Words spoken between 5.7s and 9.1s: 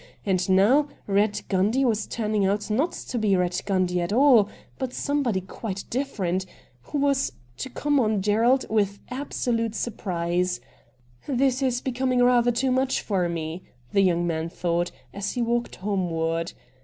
different, who was to 248 RED DIAMONDS come on Gerald with